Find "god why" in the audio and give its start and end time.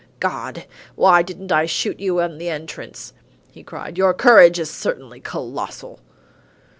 0.19-1.21